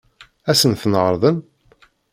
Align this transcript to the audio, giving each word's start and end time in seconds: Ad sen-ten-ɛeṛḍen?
Ad 0.49 0.55
sen-ten-ɛeṛḍen? 0.59 1.37